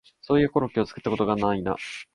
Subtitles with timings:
[0.21, 1.75] そういやコロッケを作ったことないな